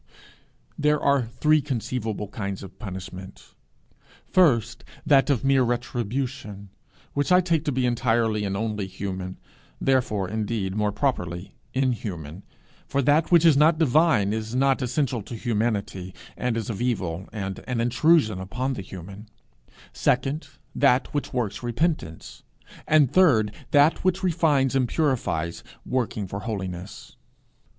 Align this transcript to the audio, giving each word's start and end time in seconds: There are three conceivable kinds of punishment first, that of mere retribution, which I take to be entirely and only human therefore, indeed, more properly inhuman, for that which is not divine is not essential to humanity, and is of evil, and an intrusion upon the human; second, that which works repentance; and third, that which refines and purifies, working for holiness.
There 0.79 0.99
are 0.99 1.21
three 1.25 1.61
conceivable 1.61 2.27
kinds 2.27 2.63
of 2.63 2.79
punishment 2.79 3.53
first, 4.25 4.83
that 5.05 5.29
of 5.29 5.43
mere 5.43 5.61
retribution, 5.61 6.69
which 7.13 7.31
I 7.31 7.39
take 7.39 7.63
to 7.65 7.71
be 7.71 7.85
entirely 7.85 8.43
and 8.43 8.57
only 8.57 8.87
human 8.87 9.37
therefore, 9.79 10.27
indeed, 10.27 10.73
more 10.75 10.91
properly 10.91 11.53
inhuman, 11.75 12.41
for 12.87 13.03
that 13.03 13.31
which 13.31 13.45
is 13.45 13.55
not 13.55 13.77
divine 13.77 14.33
is 14.33 14.55
not 14.55 14.81
essential 14.81 15.21
to 15.21 15.35
humanity, 15.35 16.15
and 16.35 16.57
is 16.57 16.71
of 16.71 16.81
evil, 16.81 17.29
and 17.31 17.59
an 17.67 17.79
intrusion 17.79 18.39
upon 18.39 18.73
the 18.73 18.81
human; 18.81 19.29
second, 19.93 20.47
that 20.73 21.13
which 21.13 21.31
works 21.31 21.61
repentance; 21.61 22.41
and 22.87 23.13
third, 23.13 23.53
that 23.69 24.03
which 24.03 24.23
refines 24.23 24.75
and 24.75 24.87
purifies, 24.87 25.63
working 25.85 26.25
for 26.27 26.39
holiness. 26.39 27.17